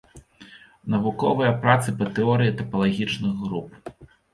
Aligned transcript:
Навуковыя 0.93 1.51
працы 1.67 1.95
па 2.03 2.11
тэорыі 2.19 2.59
тапалагічных 2.59 3.33
груп. 3.49 3.69